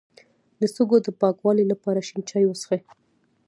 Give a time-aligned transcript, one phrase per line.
[0.59, 2.79] د سږو د پاکوالي لپاره شین چای وڅښئ